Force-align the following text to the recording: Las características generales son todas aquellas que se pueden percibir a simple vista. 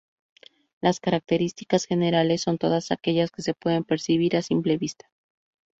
Las 0.81 0.99
características 0.99 1.85
generales 1.85 2.41
son 2.41 2.57
todas 2.57 2.89
aquellas 2.91 3.29
que 3.29 3.43
se 3.43 3.53
pueden 3.53 3.83
percibir 3.83 4.35
a 4.35 4.41
simple 4.41 4.79
vista. 4.79 5.07